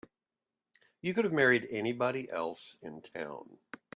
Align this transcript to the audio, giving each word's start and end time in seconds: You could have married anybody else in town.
You 1.03 1.13
could 1.13 1.25
have 1.25 1.31
married 1.31 1.67
anybody 1.69 2.27
else 2.27 2.75
in 2.81 3.03
town. 3.03 3.59